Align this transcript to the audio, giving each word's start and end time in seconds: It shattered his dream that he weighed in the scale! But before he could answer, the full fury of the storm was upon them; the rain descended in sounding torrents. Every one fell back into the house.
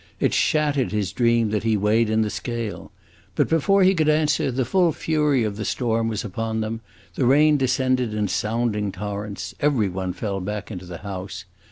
It 0.19 0.33
shattered 0.33 0.91
his 0.91 1.11
dream 1.13 1.51
that 1.51 1.61
he 1.61 1.77
weighed 1.77 2.09
in 2.09 2.23
the 2.23 2.31
scale! 2.31 2.91
But 3.35 3.47
before 3.47 3.83
he 3.83 3.93
could 3.93 4.09
answer, 4.09 4.49
the 4.51 4.65
full 4.65 4.91
fury 4.93 5.43
of 5.43 5.57
the 5.57 5.63
storm 5.63 6.07
was 6.07 6.25
upon 6.25 6.59
them; 6.61 6.81
the 7.13 7.27
rain 7.27 7.55
descended 7.55 8.11
in 8.11 8.27
sounding 8.27 8.91
torrents. 8.91 9.53
Every 9.59 9.89
one 9.89 10.13
fell 10.13 10.39
back 10.39 10.71
into 10.71 10.87
the 10.87 10.97
house. 11.05 11.45